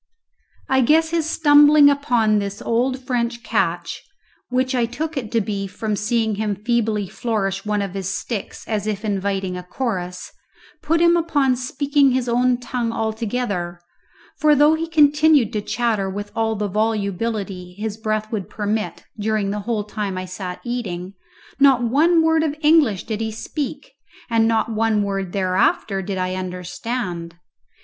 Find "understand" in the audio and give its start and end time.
26.33-27.35